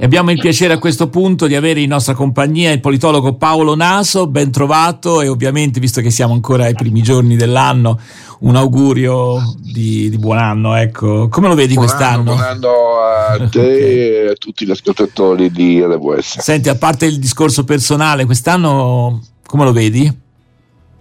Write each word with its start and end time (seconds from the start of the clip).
E 0.00 0.04
abbiamo 0.04 0.30
il 0.30 0.40
piacere 0.40 0.72
a 0.72 0.78
questo 0.78 1.10
punto 1.10 1.46
di 1.46 1.54
avere 1.54 1.82
in 1.82 1.90
nostra 1.90 2.14
compagnia 2.14 2.72
il 2.72 2.80
politologo 2.80 3.34
Paolo 3.34 3.76
Naso, 3.76 4.26
ben 4.26 4.50
trovato 4.50 5.20
e 5.20 5.28
ovviamente, 5.28 5.78
visto 5.78 6.00
che 6.00 6.10
siamo 6.10 6.32
ancora 6.32 6.64
ai 6.64 6.72
primi 6.72 7.02
giorni 7.02 7.36
dell'anno, 7.36 8.00
un 8.38 8.56
augurio 8.56 9.56
di, 9.58 10.08
di 10.08 10.16
buon 10.16 10.38
anno. 10.38 10.74
Ecco. 10.74 11.28
Come 11.28 11.48
lo 11.48 11.54
vedi 11.54 11.74
buon 11.74 11.84
quest'anno? 11.84 12.32
Anno, 12.32 12.34
buon 12.34 12.40
anno 12.40 13.44
a 13.44 13.48
te 13.50 13.58
okay. 13.58 13.80
e 13.82 14.28
a 14.30 14.34
tutti 14.38 14.64
gli 14.64 14.70
ascoltatori 14.70 15.50
di 15.50 15.82
RWS. 15.82 16.38
Senti, 16.38 16.70
a 16.70 16.76
parte 16.76 17.04
il 17.04 17.18
discorso 17.18 17.64
personale, 17.64 18.24
quest'anno 18.24 19.20
come 19.44 19.64
lo 19.64 19.72
vedi? 19.72 20.10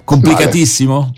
Complicatissimo? 0.04 1.00
Vale. 1.00 1.14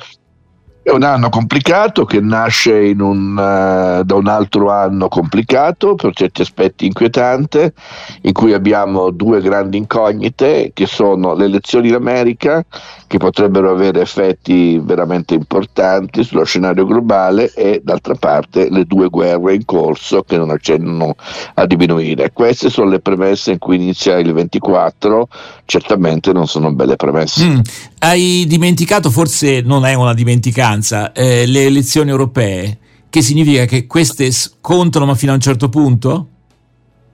È 0.83 0.89
un 0.89 1.03
anno 1.03 1.29
complicato 1.29 2.05
che 2.05 2.19
nasce 2.19 2.95
un, 2.97 3.33
uh, 3.33 4.03
da 4.03 4.15
un 4.15 4.27
altro 4.27 4.71
anno 4.71 5.09
complicato, 5.09 5.93
per 5.93 6.11
certi 6.15 6.41
aspetti 6.41 6.87
inquietante, 6.87 7.73
in 8.21 8.33
cui 8.33 8.53
abbiamo 8.53 9.11
due 9.11 9.41
grandi 9.41 9.77
incognite 9.77 10.71
che 10.73 10.87
sono 10.87 11.35
le 11.35 11.45
elezioni 11.45 11.89
in 11.89 11.93
America, 11.93 12.65
che 13.05 13.19
potrebbero 13.19 13.69
avere 13.69 14.01
effetti 14.01 14.79
veramente 14.79 15.35
importanti 15.35 16.23
sullo 16.23 16.45
scenario 16.45 16.87
globale, 16.87 17.53
e 17.53 17.81
d'altra 17.83 18.15
parte 18.15 18.67
le 18.71 18.85
due 18.85 19.07
guerre 19.09 19.53
in 19.53 19.65
corso 19.65 20.23
che 20.23 20.37
non 20.37 20.49
accennano 20.49 21.13
a 21.53 21.65
diminuire. 21.67 22.31
Queste 22.33 22.71
sono 22.71 22.89
le 22.89 23.01
premesse 23.01 23.51
in 23.51 23.59
cui 23.59 23.75
inizia 23.75 24.17
il 24.17 24.33
24, 24.33 25.27
certamente 25.65 26.33
non 26.33 26.47
sono 26.47 26.73
belle 26.73 26.95
premesse. 26.95 27.45
Mm. 27.45 27.59
Hai 28.03 28.45
dimenticato, 28.47 29.11
forse 29.11 29.61
non 29.61 29.85
è 29.85 29.93
una 29.93 30.15
dimenticanza, 30.15 31.11
eh, 31.11 31.45
le 31.45 31.65
elezioni 31.65 32.09
europee, 32.09 32.79
che 33.11 33.21
significa 33.21 33.65
che 33.65 33.85
queste 33.85 34.31
contano 34.59 35.05
ma 35.05 35.13
fino 35.13 35.33
a 35.33 35.35
un 35.35 35.41
certo 35.41 35.69
punto? 35.69 36.27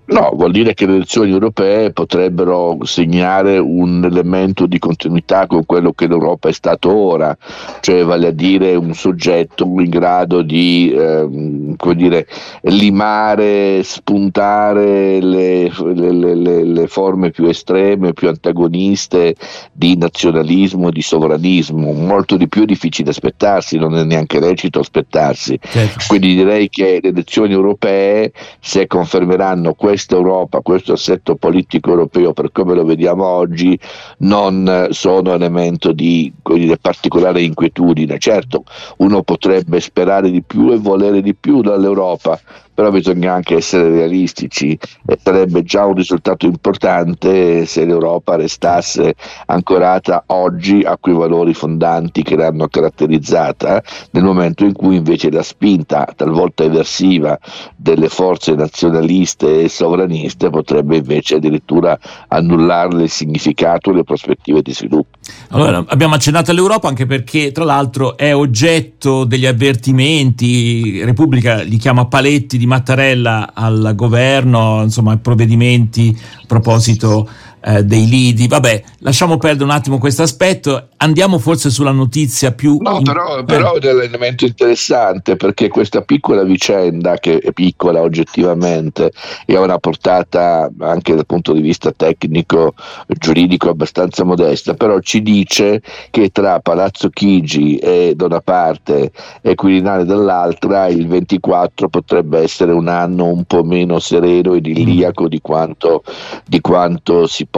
No, 0.07 0.31
vuol 0.33 0.51
dire 0.51 0.73
che 0.73 0.85
le 0.85 0.95
elezioni 0.95 1.31
europee 1.31 1.91
potrebbero 1.91 2.77
segnare 2.83 3.57
un 3.57 4.05
elemento 4.05 4.65
di 4.65 4.79
continuità 4.79 5.47
con 5.47 5.65
quello 5.65 5.91
che 5.91 6.07
l'Europa 6.07 6.47
è 6.47 6.53
stato 6.53 6.95
ora, 6.95 7.37
cioè 7.81 8.05
vale 8.05 8.27
a 8.27 8.31
dire 8.31 8.75
un 8.75 8.93
soggetto 8.93 9.65
in 9.65 9.89
grado 9.89 10.43
di 10.43 10.93
ehm, 10.95 11.75
dire, 11.93 12.25
limare, 12.61 13.83
spuntare 13.83 15.19
le, 15.19 15.71
le, 15.93 16.35
le, 16.35 16.63
le, 16.63 16.87
forme 16.87 17.31
più 17.31 17.47
estreme, 17.47 18.13
più 18.13 18.29
antagoniste 18.29 19.35
di 19.73 19.97
nazionalismo 19.97 20.87
e 20.87 20.91
di 20.91 21.01
sovranismo. 21.01 21.91
Molto 21.91 22.37
di 22.37 22.47
più 22.47 22.63
è 22.63 22.65
difficile 22.65 23.09
aspettarsi, 23.09 23.77
non 23.77 23.97
è 23.97 24.05
neanche 24.05 24.39
lecito 24.39 24.79
aspettarsi. 24.79 25.59
Certo. 25.61 26.05
Quindi 26.07 26.33
direi 26.33 26.69
che 26.69 26.99
le 27.01 27.09
elezioni 27.09 27.51
europee, 27.51 28.31
se 28.61 28.87
confermeranno 28.87 29.73
questo, 29.73 29.95
questa 29.97 30.15
Europa, 30.15 30.61
questo 30.61 30.93
assetto 30.93 31.35
politico 31.37 31.89
europeo 31.89 32.31
per 32.31 32.51
come 32.51 32.75
lo 32.75 32.85
vediamo 32.85 33.25
oggi 33.25 33.77
non 34.19 34.89
sono 34.91 35.33
elemento 35.33 35.91
di 35.91 36.31
dire, 36.43 36.77
particolare 36.77 37.41
inquietudine. 37.41 38.19
Certo, 38.19 38.63
uno 38.97 39.23
potrebbe 39.23 39.79
sperare 39.79 40.29
di 40.29 40.43
più 40.43 40.71
e 40.71 40.77
volere 40.77 41.23
di 41.23 41.33
più 41.33 41.61
dall'Europa, 41.61 42.39
però 42.77 42.91
bisogna 42.91 43.33
anche 43.33 43.55
essere 43.55 43.89
realistici 43.89 44.77
e 45.07 45.17
sarebbe 45.19 45.63
già 45.63 45.83
un 45.85 45.95
risultato 45.95 46.45
importante 46.45 47.65
se 47.65 47.85
l'Europa 47.85 48.35
restasse 48.35 49.15
ancorata 49.47 50.25
oggi 50.27 50.83
a 50.85 50.95
quei 50.99 51.15
valori 51.15 51.55
fondanti 51.55 52.21
che 52.21 52.35
l'hanno 52.35 52.67
caratterizzata, 52.67 53.81
nel 54.11 54.23
momento 54.23 54.63
in 54.63 54.73
cui 54.73 54.95
invece 54.97 55.31
la 55.31 55.41
spinta 55.41 56.07
talvolta 56.15 56.65
eversiva 56.65 57.39
delle 57.75 58.09
forze 58.09 58.53
nazionaliste 58.53 59.63
e 59.63 59.69
sovraniste 59.69 60.51
potrebbe 60.51 60.97
invece 60.97 61.37
addirittura 61.37 61.97
annullarle 62.27 63.05
il 63.05 63.09
significato 63.09 63.89
e 63.89 63.95
le 63.95 64.03
prospettive 64.03 64.61
di 64.61 64.73
sviluppo. 64.75 65.17
Allora, 65.49 65.83
abbiamo 65.87 66.13
accennato 66.13 66.51
all'Europa 66.51 66.87
anche 66.87 67.07
perché 67.07 67.51
tra 67.51 67.63
l'altro 67.63 68.17
è 68.17 68.35
oggetto 68.35 69.23
degli 69.23 69.47
avvertimenti, 69.47 71.03
Repubblica 71.03 71.63
li 71.63 71.77
chiama 71.77 72.05
paletti 72.05 72.59
di 72.59 72.65
Mattarella 72.67 73.51
al 73.53 73.93
governo, 73.95 74.83
insomma, 74.83 75.17
provvedimenti 75.17 76.15
a 76.15 76.45
proposito 76.45 77.27
eh, 77.67 77.83
dei 77.83 78.07
lidi. 78.07 78.47
Vabbè, 78.47 78.81
lasciamo 78.99 79.37
perdere 79.37 79.65
un 79.65 79.71
attimo 79.71 79.97
questo 79.97 80.23
aspetto, 80.23 80.87
andiamo 80.97 81.37
forse 81.37 81.69
sulla 81.69 81.91
notizia 81.91 82.53
più... 82.53 82.77
No, 82.79 82.97
in... 82.99 83.03
però, 83.03 83.43
però 83.43 83.75
eh. 83.75 83.79
è 83.79 83.93
un 83.93 84.01
elemento 84.03 84.45
interessante 84.45 85.35
perché 85.35 85.67
questa 85.67 86.01
piccola 86.01 86.43
vicenda, 86.43 87.17
che 87.17 87.39
è 87.39 87.51
piccola 87.51 88.01
oggettivamente 88.01 89.11
e 89.45 89.55
ha 89.57 89.59
una 89.59 89.79
portata 89.79 90.71
anche 90.79 91.13
dal 91.13 91.25
punto 91.25 91.51
di 91.51 91.59
vista 91.59 91.91
tecnico, 91.91 92.73
giuridico 93.07 93.69
abbastanza 93.69 94.23
modesta, 94.23 94.73
però 94.73 94.99
ci 95.01 95.21
dice 95.21 95.81
che 96.09 96.29
tra 96.29 96.61
Palazzo 96.61 97.09
Chigi 97.09 97.77
e 97.77 98.13
da 98.15 98.25
una 98.25 98.41
parte 98.41 99.11
e 99.41 99.55
Quirinale 99.55 100.05
dall'altra 100.05 100.87
il 100.87 101.07
24 101.07 101.89
potrebbe 101.89 102.39
essere 102.39 102.71
un 102.71 102.87
anno 102.87 103.25
un 103.25 103.43
po' 103.43 103.63
meno 103.63 103.99
sereno 103.99 104.53
ed 104.53 104.65
idilliaco 104.65 105.27
di 105.27 105.41
quanto, 105.41 106.03
di 106.45 106.61
quanto 106.61 107.27
si 107.27 107.45
possa 107.45 107.55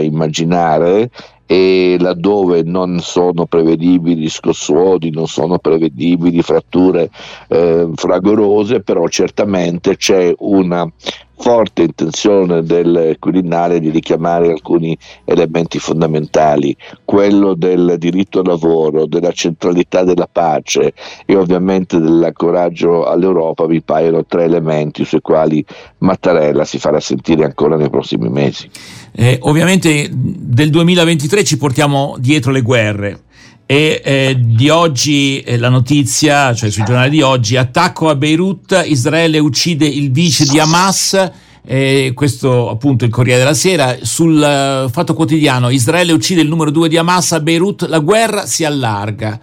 immaginare 0.00 1.10
e 1.46 1.96
laddove 2.00 2.62
non 2.64 2.98
sono 2.98 3.46
prevedibili 3.46 4.28
scossoni, 4.28 5.10
non 5.10 5.28
sono 5.28 5.58
prevedibili 5.58 6.42
fratture 6.42 7.08
eh, 7.48 7.88
fragorose, 7.94 8.80
però 8.80 9.06
certamente 9.06 9.96
c'è 9.96 10.34
una 10.38 10.90
forte 11.38 11.82
intenzione 11.82 12.62
del 12.62 13.16
Quirinale 13.18 13.78
di 13.80 13.90
richiamare 13.90 14.50
alcuni 14.50 14.96
elementi 15.24 15.78
fondamentali, 15.78 16.76
quello 17.04 17.54
del 17.54 17.96
diritto 17.98 18.40
al 18.40 18.46
lavoro, 18.46 19.06
della 19.06 19.32
centralità 19.32 20.02
della 20.02 20.28
pace 20.30 20.92
e 21.24 21.36
ovviamente 21.36 21.98
del 21.98 22.30
coraggio 22.32 23.04
all'Europa, 23.04 23.66
mi 23.66 23.82
paiono 23.82 24.24
tre 24.24 24.44
elementi 24.44 25.04
sui 25.04 25.20
quali 25.20 25.64
Mattarella 25.98 26.64
si 26.64 26.78
farà 26.78 27.00
sentire 27.00 27.44
ancora 27.44 27.76
nei 27.76 27.90
prossimi 27.90 28.28
mesi. 28.28 28.68
Eh, 29.12 29.38
ovviamente 29.42 30.08
del 30.10 30.70
2023 30.70 31.44
ci 31.44 31.56
portiamo 31.56 32.16
dietro 32.18 32.52
le 32.52 32.62
guerre, 32.62 33.20
e 33.66 34.00
eh, 34.04 34.36
di 34.38 34.68
oggi 34.68 35.40
eh, 35.40 35.58
la 35.58 35.68
notizia, 35.68 36.54
cioè 36.54 36.70
sui 36.70 36.84
giornali 36.84 37.10
di 37.10 37.20
oggi, 37.20 37.56
attacco 37.56 38.08
a 38.08 38.14
Beirut, 38.14 38.84
Israele 38.86 39.40
uccide 39.40 39.86
il 39.86 40.12
vice 40.12 40.44
di 40.44 40.60
Hamas, 40.60 41.30
eh, 41.66 42.12
questo 42.14 42.70
appunto 42.70 43.04
il 43.04 43.10
Corriere 43.10 43.40
della 43.40 43.54
Sera, 43.54 43.96
sul 44.02 44.36
uh, 44.36 44.88
Fatto 44.88 45.14
Quotidiano, 45.14 45.70
Israele 45.70 46.12
uccide 46.12 46.42
il 46.42 46.48
numero 46.48 46.70
due 46.70 46.88
di 46.88 46.96
Hamas 46.96 47.32
a 47.32 47.40
Beirut, 47.40 47.88
la 47.88 47.98
guerra 47.98 48.46
si 48.46 48.64
allarga. 48.64 49.40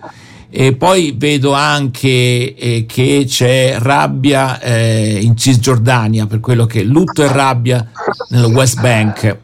E 0.55 0.73
poi 0.73 1.15
vedo 1.17 1.51
anche 1.53 2.55
eh, 2.55 2.85
che 2.87 3.25
c'è 3.27 3.77
rabbia 3.79 4.61
eh, 4.61 5.17
in 5.19 5.35
Cisgiordania 5.35 6.27
per 6.27 6.39
quello 6.39 6.67
che 6.67 6.83
lutto 6.83 7.23
e 7.23 7.27
rabbia 7.27 7.89
nel 8.29 8.45
West 8.45 8.79
Bank. 8.79 9.37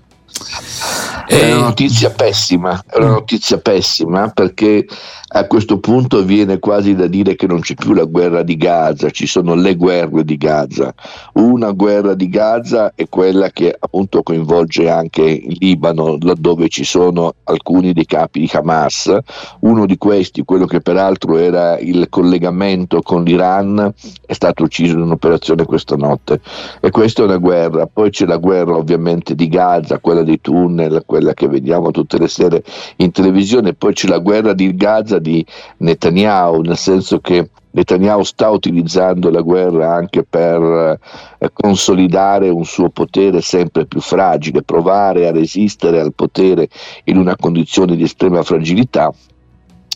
È 1.29 1.53
una 1.53 1.61
notizia 1.65 2.09
pessima, 2.09 2.83
è 2.87 2.97
una 2.97 3.09
notizia 3.09 3.59
pessima 3.59 4.29
perché 4.29 4.83
a 5.31 5.45
questo 5.45 5.79
punto 5.79 6.23
viene 6.23 6.57
quasi 6.57 6.95
da 6.95 7.05
dire 7.05 7.35
che 7.35 7.45
non 7.45 7.59
c'è 7.59 7.75
più 7.75 7.93
la 7.93 8.05
guerra 8.05 8.41
di 8.41 8.57
Gaza, 8.57 9.11
ci 9.11 9.27
sono 9.27 9.53
le 9.53 9.75
guerre 9.75 10.23
di 10.23 10.37
Gaza. 10.37 10.91
Una 11.33 11.69
guerra 11.69 12.15
di 12.15 12.29
Gaza 12.29 12.93
è 12.95 13.07
quella 13.07 13.51
che 13.51 13.75
appunto 13.77 14.23
coinvolge 14.23 14.89
anche 14.89 15.21
il 15.21 15.55
Libano, 15.59 16.17
laddove 16.19 16.67
ci 16.67 16.83
sono 16.83 17.35
alcuni 17.43 17.93
dei 17.93 18.07
capi 18.07 18.39
di 18.39 18.49
Hamas. 18.51 19.15
Uno 19.59 19.85
di 19.85 19.99
questi, 19.99 20.43
quello 20.43 20.65
che 20.65 20.81
peraltro 20.81 21.37
era 21.37 21.77
il 21.77 22.07
collegamento 22.09 23.03
con 23.03 23.23
l'Iran, 23.23 23.93
è 24.25 24.33
stato 24.33 24.63
ucciso 24.63 24.95
in 24.95 25.01
un'operazione 25.01 25.65
questa 25.65 25.95
notte. 25.95 26.41
E 26.81 26.89
questa 26.89 27.21
è 27.21 27.25
una 27.25 27.37
guerra. 27.37 27.85
Poi 27.85 28.09
c'è 28.09 28.25
la 28.25 28.37
guerra 28.37 28.77
ovviamente 28.77 29.35
di 29.35 29.47
Gaza, 29.47 29.99
quella 29.99 30.23
dei 30.23 30.41
tunnel, 30.41 31.03
quella 31.05 31.17
che 31.33 31.47
vediamo 31.47 31.91
tutte 31.91 32.17
le 32.17 32.27
sere 32.27 32.63
in 32.97 33.11
televisione, 33.11 33.73
poi 33.73 33.93
c'è 33.93 34.07
la 34.07 34.19
guerra 34.19 34.53
di 34.53 34.75
Gaza 34.75 35.19
di 35.19 35.45
Netanyahu, 35.77 36.61
nel 36.61 36.77
senso 36.77 37.19
che 37.19 37.49
Netanyahu 37.71 38.23
sta 38.23 38.49
utilizzando 38.49 39.29
la 39.29 39.41
guerra 39.41 39.93
anche 39.93 40.23
per 40.23 40.99
eh, 41.37 41.49
consolidare 41.53 42.49
un 42.49 42.65
suo 42.65 42.89
potere 42.89 43.41
sempre 43.41 43.85
più 43.85 44.01
fragile, 44.01 44.63
provare 44.63 45.27
a 45.27 45.31
resistere 45.31 45.99
al 45.99 46.13
potere 46.13 46.67
in 47.05 47.17
una 47.17 47.35
condizione 47.35 47.95
di 47.95 48.03
estrema 48.03 48.41
fragilità 48.41 49.13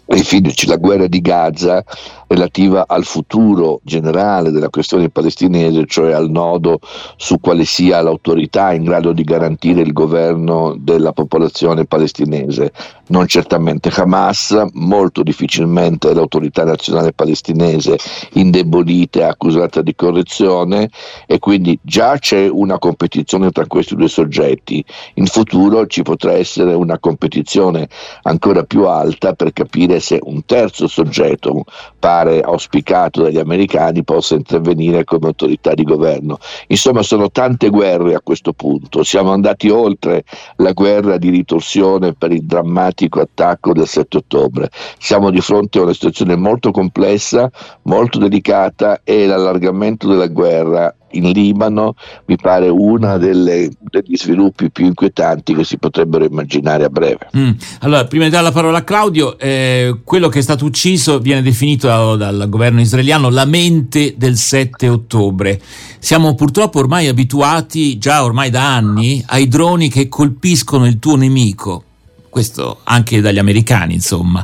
infine 0.08 0.52
c'è 0.52 0.68
la 0.68 0.78
guerra 0.78 1.08
di 1.08 1.22
Gaza 1.22 1.84
relativa 2.28 2.86
al 2.88 3.04
futuro 3.04 3.80
generale 3.84 4.52
della 4.52 4.70
questione 4.70 5.10
palestinese, 5.10 5.86
cioè 5.86 6.12
al 6.12 6.30
nodo 6.30 6.80
su 7.16 7.40
quale 7.40 7.64
sia 7.66 8.02
l'autorità 8.02 8.74
in 8.74 8.84
grado 8.84 9.14
di 9.14 9.24
garantire 9.24 9.82
il 9.82 9.94
governo 9.94 10.76
della 10.78 11.14
popolazione 11.14 11.86
palestinese. 11.86 12.72
Non 13.08 13.28
certamente 13.28 13.90
Hamas, 13.94 14.56
molto 14.74 15.24
difficilmente 15.24 16.14
l'autorità 16.14 16.64
nazionale 16.64 17.12
palestinese 17.12 17.98
indebolita 18.34 19.28
accusata 19.28 19.82
di 19.82 19.94
corruzione 19.94 20.90
e 21.26 21.40
quindi 21.40 21.78
già 21.82 22.18
c'è 22.18 22.48
una 22.48 22.80
competizione 22.80 23.52
tra 23.52 23.68
questi 23.68 23.96
due 23.96 24.08
soggetti. 24.08 24.84
In 25.16 25.26
futuro 25.26 25.86
ci 25.88 26.02
potrà 26.02 26.34
essere 26.34 26.74
una 26.74 26.98
competizione 26.98 27.90
ancora 28.22 28.64
più 28.64 28.86
alta 28.88 29.34
per 29.34 29.52
capire 29.52 30.00
se 30.00 30.20
un 30.24 30.46
terzo 30.46 30.88
soggetto 30.88 31.66
pare 32.00 32.40
auspicato 32.40 33.24
dagli 33.24 33.38
americani 33.38 34.04
possa 34.04 34.36
intervenire 34.36 35.04
come 35.04 35.28
autorità 35.28 35.74
di 35.74 35.84
governo. 35.84 36.38
Insomma, 36.68 37.02
sono 37.04 37.30
tante 37.30 37.70
guerre 37.70 38.16
a 38.16 38.22
questo 38.22 38.54
punto. 38.54 39.04
Siamo 39.04 39.32
andati 39.32 39.70
oltre 39.70 40.24
la 40.58 40.72
guerra 40.72 41.18
di 41.18 41.30
ritorsione 41.30 42.14
per 42.14 42.32
il 42.32 42.44
drammatico 42.44 42.93
attacco 43.10 43.74
del 43.74 43.88
7 43.88 44.18
ottobre. 44.18 44.70
Siamo 44.98 45.30
di 45.30 45.42
fronte 45.42 45.80
a 45.80 45.84
una 45.84 45.94
situazione 45.94 46.36
molto 46.36 46.72
complessa, 46.72 47.50
molto 47.84 48.20
delicata 48.20 49.02
e 49.04 49.26
l'allargamento 49.26 50.08
della 50.08 50.28
guerra 50.28 50.96
in 51.14 51.30
Libano 51.32 51.96
mi 52.26 52.36
pare 52.38 52.70
uno 52.70 53.18
degli 53.18 54.16
sviluppi 54.16 54.72
più 54.72 54.86
inquietanti 54.86 55.54
che 55.54 55.64
si 55.64 55.78
potrebbero 55.78 56.26
immaginare 56.26 56.84
a 56.84 56.90
breve. 56.90 57.30
Mm. 57.36 57.52
Allora, 57.80 58.06
prima 58.06 58.26
di 58.26 58.32
dare 58.32 58.44
la 58.44 58.52
parola 58.52 58.80
a 58.80 58.84
Claudio, 58.84 59.38
eh, 59.38 60.00
quello 60.04 60.30
che 60.30 60.40
è 60.40 60.42
stato 60.42 60.66
ucciso 60.66 61.20
viene 61.20 61.42
definito 61.42 61.88
dal, 61.88 62.18
dal 62.18 62.50
governo 62.50 62.82
israeliano 62.82 63.30
la 63.30 63.46
mente 63.46 64.16
del 64.18 64.36
7 64.36 64.88
ottobre. 64.90 65.60
Siamo 66.00 66.36
purtroppo 66.36 66.80
ormai 66.80 67.08
abituati, 67.08 67.98
già 67.98 68.24
ormai 68.24 68.50
da 68.50 68.76
anni, 68.76 69.24
ai 69.28 69.48
droni 69.48 69.90
che 69.90 70.08
colpiscono 70.08 70.86
il 70.86 71.00
tuo 71.00 71.16
nemico 71.16 71.84
questo 72.34 72.80
anche 72.84 73.22
dagli 73.22 73.38
americani, 73.38 73.94
insomma. 73.94 74.44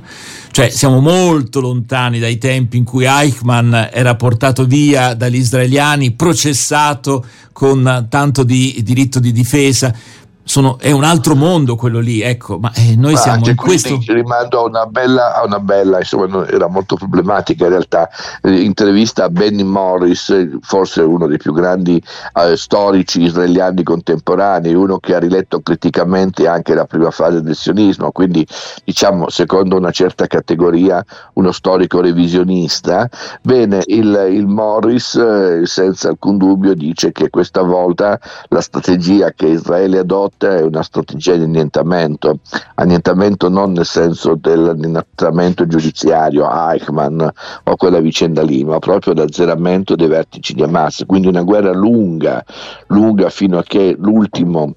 Cioè 0.51 0.69
siamo 0.69 1.00
molto 1.00 1.59
lontani 1.59 2.19
dai 2.19 2.38
tempi 2.38 2.77
in 2.77 2.83
cui 2.83 3.06
Eichmann 3.06 3.74
era 3.91 4.15
portato 4.15 4.65
via 4.65 5.15
dagli 5.15 5.38
israeliani, 5.38 6.12
processato 6.12 7.25
con 7.51 8.06
tanto 8.07 8.44
di 8.44 8.80
diritto 8.83 9.19
di 9.19 9.31
difesa 9.31 9.94
sono, 10.44 10.80
è 10.80 10.89
un 10.89 11.03
altro 11.03 11.36
mondo 11.36 11.75
quello 11.75 12.00
lì, 12.00 12.21
ecco, 12.21 12.57
ma 12.57 12.71
eh, 12.74 12.95
noi 12.95 13.13
ma 13.13 13.19
siamo 13.19 13.47
in 13.47 13.56
questo... 13.56 14.00
Rimando 14.07 14.62
a 14.62 14.63
una 14.63 14.86
bella, 14.88 15.36
a 15.36 15.45
una 15.45 15.59
bella 15.59 16.00
insomma, 16.00 16.47
era 16.47 16.68
molto 16.68 16.95
problematica 16.95 17.65
in 17.65 17.69
realtà, 17.69 18.09
eh, 18.41 18.62
intervista 18.62 19.25
a 19.25 19.30
Benny 19.30 19.62
Morris, 19.62 20.59
forse 20.62 21.01
uno 21.01 21.27
dei 21.27 21.38
più 21.38 21.53
grandi 21.53 22.01
eh, 22.33 22.57
storici 22.57 23.21
israeliani 23.21 23.83
contemporanei, 23.83 24.74
uno 24.74 24.97
che 24.97 25.13
ha 25.13 25.19
riletto 25.19 25.59
criticamente 25.59 26.47
anche 26.47 26.74
la 26.74 26.85
prima 26.85 27.12
fase 27.12 27.44
del 27.44 27.56
sionismo, 27.56 28.12
quindi 28.12 28.45
diciamo 28.83 29.30
secondo 29.30 29.77
una 29.77 29.92
certa 29.92 30.25
categoria 30.25 31.06
uno 31.33 31.51
storico 31.51 32.01
revisionista. 32.01 33.07
Bene, 33.44 33.83
il, 33.85 34.30
il 34.31 34.47
Morris 34.47 35.13
eh, 35.13 35.62
senza 35.65 36.09
alcun 36.09 36.38
dubbio 36.38 36.74
dice 36.74 37.12
che 37.12 37.30
questa 37.30 37.62
volta 37.62 38.19
la 38.47 38.62
strategia 38.62 39.31
che 39.31 39.45
Israele 39.47 40.00
adotta 40.00 40.38
è 40.47 40.62
una 40.62 40.83
strategia 40.83 41.36
di 41.36 41.44
annientamento, 41.44 42.39
annientamento 42.75 43.50
non 43.50 43.74
nel 43.74 43.86
senso 43.86 44.36
dell'annientamento 44.36 45.68
giudiziario 45.68 46.50
Eichmann 46.50 47.21
o 47.21 47.75
quella 47.75 48.00
vicenda 48.00 48.41
lì, 48.41 48.63
ma 48.63 48.80
proprio 48.80 49.13
l'azzeramento 49.13 49.95
dei 49.95 50.07
vertici 50.07 50.53
di 50.53 50.63
Hamas, 50.63 51.03
quindi 51.06 51.27
una 51.27 51.44
guerra 51.44 51.74
lunga, 51.74 52.44
lunga 52.88 53.30
fino 53.30 53.57
a 53.57 53.63
che 53.63 53.95
l'ultimo 53.97 54.75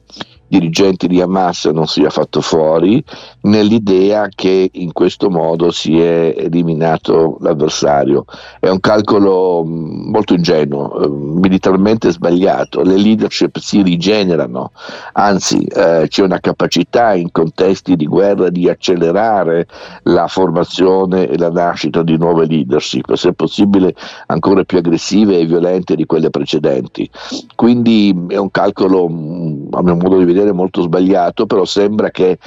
dirigenti 0.53 1.07
di 1.07 1.23
Hamas 1.23 1.65
non 1.65 1.87
sia 1.87 2.11
fatto 2.11 2.43
fuori, 2.43 3.03
nell'idea 3.43 4.29
che 4.29 4.69
in 4.71 4.93
questo 4.93 5.31
modo 5.31 5.71
si 5.71 5.99
è 5.99 6.35
eliminato 6.37 7.39
l'avversario. 7.41 8.27
È 8.61 8.69
un 8.69 8.79
calcolo 8.81 9.65
mm, 9.65 10.11
molto 10.11 10.35
ingenuo, 10.35 11.01
eh, 11.01 11.09
militarmente 11.09 12.11
sbagliato, 12.11 12.83
le 12.83 12.99
leadership 12.99 13.57
si 13.59 13.81
rigenerano, 13.81 14.73
anzi 15.13 15.65
eh, 15.65 16.05
c'è 16.09 16.23
una 16.23 16.41
capacità 16.41 17.15
in 17.15 17.31
contesti 17.33 17.97
di 17.97 18.07
guerra 18.07 18.51
di 18.51 18.69
accelerare 18.69 19.67
la 20.05 20.27
formazione 20.27 21.29
e 21.29 21.39
la 21.39 21.51
nascita 21.51 22.03
di 22.03 22.19
nuove 22.19 22.45
leadership, 22.45 23.15
se 23.15 23.33
possibile 23.33 23.95
ancora 24.27 24.65
più 24.65 24.77
aggressive 24.79 25.39
e 25.39 25.47
violente 25.47 25.97
di 25.97 26.05
quelle 26.05 26.29
precedenti. 26.29 27.09
Quindi 27.55 28.15
è 28.29 28.37
un 28.37 28.51
calcolo, 28.51 29.09
mm, 29.09 29.62
a 29.73 29.83
mio 29.83 29.97
modo 29.97 30.19
di 30.19 30.25
vedere, 30.25 30.53
molto 30.53 30.83
sbagliato, 30.83 31.47
però 31.47 31.65
sembra 31.65 32.11
che 32.11 32.39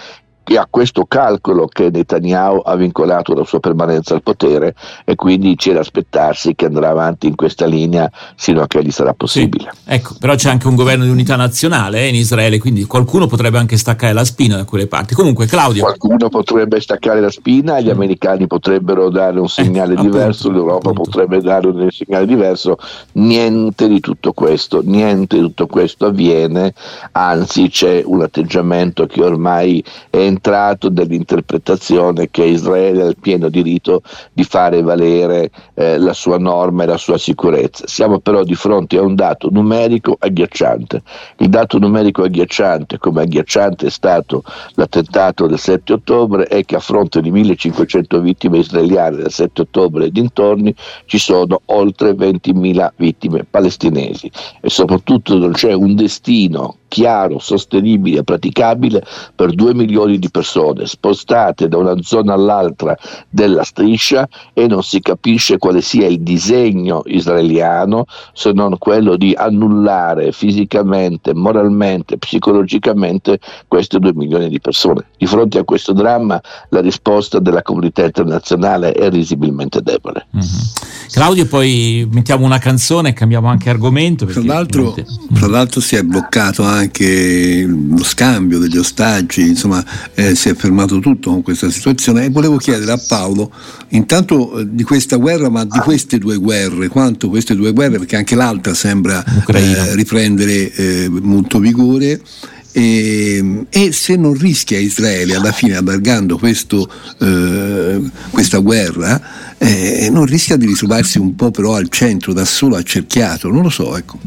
che 0.46 0.60
ha 0.60 0.68
questo 0.70 1.06
calcolo 1.06 1.66
che 1.66 1.90
Netanyahu 1.90 2.62
ha 2.64 2.76
vincolato 2.76 3.34
la 3.34 3.44
sua 3.44 3.60
permanenza 3.60 4.14
al 4.14 4.22
potere 4.22 4.76
e 5.04 5.16
quindi 5.16 5.56
c'è 5.56 5.74
da 5.74 5.80
aspettarsi 5.80 6.54
che 6.54 6.66
andrà 6.66 6.90
avanti 6.90 7.26
in 7.26 7.34
questa 7.34 7.66
linea 7.66 8.08
sino 8.36 8.62
a 8.62 8.68
che 8.68 8.84
gli 8.84 8.92
sarà 8.92 9.16
possibile. 9.16 9.72
Sì, 9.74 9.80
ecco, 9.86 10.16
però 10.20 10.36
c'è 10.36 10.52
anche 10.52 10.68
un 10.68 10.76
governo 10.76 11.04
di 11.04 11.10
unità 11.10 11.36
nazionale 11.36 12.02
eh, 12.02 12.10
in 12.10 12.16
Israele, 12.16 12.60
quindi 12.60 12.86
qualcuno 12.86 13.26
potrebbe 13.26 13.58
anche 13.58 13.76
staccare 13.76 14.14
la 14.14 14.24
spina 14.24 14.56
da 14.56 14.66
quelle 14.66 14.86
parti. 14.86 15.16
Comunque, 15.16 15.48
Claudio. 15.48 15.82
Qualcuno 15.82 16.30
potrebbe 16.30 16.80
staccare 16.80 17.20
la 17.22 17.32
spina, 17.32 17.80
gli 17.80 17.88
mm. 17.88 17.92
americani 17.92 18.46
potrebbero 18.46 19.10
dare 19.10 19.40
un 19.40 19.50
segnale 19.50 19.96
eh, 19.96 20.02
diverso, 20.02 20.50
appunto, 20.50 20.64
l'Europa 20.64 20.90
appunto. 20.90 21.10
potrebbe 21.10 21.42
dare 21.42 21.68
un 21.68 21.90
segnale 21.90 22.28
diverso. 22.28 22.78
Niente 23.14 23.88
di 23.88 24.00
tutto 24.00 24.32
questo, 24.34 24.82
niente 24.84 25.38
di 25.38 25.42
tutto 25.42 25.66
questo 25.66 26.06
avviene, 26.06 26.72
anzi 27.14 27.68
c'è 27.70 28.04
un 28.06 28.22
atteggiamento 28.22 29.08
che 29.08 29.24
ormai 29.24 29.84
è 30.12 30.18
entrato 30.36 30.90
dell'interpretazione 30.90 32.30
che 32.30 32.44
Israele 32.44 33.04
ha 33.04 33.06
il 33.08 33.18
pieno 33.20 33.48
diritto 33.50 34.02
di 34.34 34.44
fare 34.44 34.82
valere 34.82 35.50
eh, 35.74 35.98
la 35.98 36.14
sua 36.14 36.38
norma 36.38 36.84
e 36.84 36.88
la 36.88 36.98
sua 36.98 37.18
sicurezza. 37.18 37.88
Siamo 37.88 38.20
però 38.20 38.44
di 38.44 38.56
fronte 38.56 38.98
a 38.98 39.02
un 39.02 39.16
dato 39.16 39.50
numerico 39.50 40.18
agghiacciante. 40.20 41.02
Il 41.38 41.50
dato 41.50 41.80
numerico 41.80 42.24
agghiacciante, 42.24 42.98
come 42.98 43.22
agghiacciante 43.22 43.88
è 43.88 43.90
stato 43.90 44.44
l'attentato 44.74 45.48
del 45.48 45.60
7 45.60 45.94
ottobre, 45.94 46.46
è 46.46 46.64
che 46.66 46.76
a 46.76 46.80
fronte 46.80 47.22
di 47.22 47.32
1500 47.32 48.20
vittime 48.20 48.58
israeliane 48.58 49.18
del 49.18 49.32
7 49.32 49.62
ottobre 49.62 50.06
e 50.06 50.12
dintorni 50.12 50.76
ci 51.06 51.18
sono 51.18 51.62
oltre 51.66 52.12
20.000 52.12 52.90
vittime 52.98 53.46
palestinesi 53.50 54.30
e 54.60 54.70
soprattutto 54.70 55.38
non 55.38 55.54
c'è 55.54 55.74
un 55.74 55.96
destino 55.96 56.78
chiaro, 56.88 57.40
sostenibile, 57.40 58.24
praticabile 58.24 59.04
per 59.36 59.54
2 59.54 59.74
milioni 59.74 60.20
di 60.20 60.30
persone 60.30 60.86
spostate 60.86 61.68
da 61.68 61.78
una 61.78 61.96
zona 62.02 62.34
all'altra 62.34 62.96
della 63.30 63.64
striscia 63.64 64.28
e 64.54 64.68
non 64.68 64.84
si 64.84 65.02
capisce 65.02 65.58
quale 65.58 65.82
sia 65.82 66.08
il 66.08 66.22
disegno 66.22 67.02
israeliano 67.06 68.06
se 68.34 68.52
non 68.52 68.78
quello 68.78 69.16
di 69.16 69.34
annullare 69.36 70.32
fisicamente, 70.32 71.34
moralmente, 71.34 72.18
psicologicamente 72.18 73.40
queste 73.68 74.00
2 74.00 74.14
milioni 74.14 74.50
di 74.50 74.60
persone. 74.60 75.06
Di 75.18 75.26
fronte 75.26 75.60
a 75.60 75.64
questo 75.64 75.94
dramma 75.94 76.42
la 76.70 76.82
risposta 76.82 77.40
della 77.40 77.62
comunità 77.62 78.04
internazionale 78.04 78.92
è 78.94 79.10
risibilmente 79.10 79.82
debole. 79.82 80.28
Mm-hmm. 80.36 80.75
Claudio, 81.12 81.46
poi 81.46 82.08
mettiamo 82.12 82.46
una 82.46 82.60
canzone 82.60 83.10
e 83.10 83.14
cambiamo 83.14 83.48
anche 83.48 83.70
argomento. 83.70 84.26
Tra 84.26 84.44
l'altro, 84.44 84.96
tra 85.34 85.48
l'altro 85.48 85.82
si 85.82 85.96
è 85.96 86.04
bloccato 86.04 86.64
anche 86.64 86.84
anche 86.86 87.66
lo 87.66 88.04
scambio 88.04 88.60
degli 88.60 88.78
ostaggi, 88.78 89.42
insomma 89.42 89.84
eh, 90.14 90.36
si 90.36 90.50
è 90.50 90.56
fermato 90.56 91.00
tutto 91.00 91.32
con 91.32 91.42
questa 91.42 91.70
situazione 91.70 92.26
e 92.26 92.30
volevo 92.30 92.58
chiedere 92.58 92.92
a 92.92 93.02
Paolo 93.06 93.52
intanto 93.90 94.60
eh, 94.60 94.68
di 94.70 94.84
questa 94.84 95.18
guerra, 95.18 95.50
ma 95.50 95.66
di 95.66 95.80
queste 95.80 96.18
due 96.18 96.38
guerre, 96.38 96.88
quanto 96.88 97.30
queste 97.30 97.56
due 97.56 97.74
guerre, 97.74 97.98
perché 97.98 98.16
anche 98.16 98.36
l'altra 98.36 98.74
sembra 98.74 99.24
eh, 99.48 99.96
riprendere 99.96 100.72
eh, 100.72 101.10
molto 101.10 101.60
vigore. 101.60 102.22
E, 102.78 103.68
e, 103.70 103.94
se 103.94 104.18
non 104.18 104.34
rischia 104.34 104.78
Israele 104.78 105.34
alla 105.34 105.54
fine 105.54 105.78
allargando 105.78 106.38
questo, 106.38 106.92
eh, 107.22 108.02
questa 108.32 108.58
guerra, 108.58 109.56
eh, 109.58 110.10
non 110.12 110.26
rischia 110.26 110.58
di 110.58 110.66
ritrovarsi 110.66 111.18
un 111.18 111.38
po' 111.38 111.52
però 111.52 111.76
al 111.76 111.88
centro, 111.88 112.34
da 112.34 112.44
solo 112.44 112.76
accerchiato, 112.76 113.50
non 113.50 113.64
lo 113.64 113.70
so, 113.70 113.96
ecco 113.96 114.20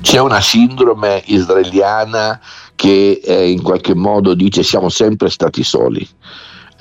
c'è 0.00 0.18
una 0.18 0.40
sindrome 0.40 1.22
israeliana 1.26 2.40
che 2.74 3.20
eh, 3.22 3.50
in 3.50 3.62
qualche 3.62 3.94
modo 3.94 4.34
dice 4.34 4.62
siamo 4.62 4.88
sempre 4.88 5.30
stati 5.30 5.62
soli. 5.62 6.06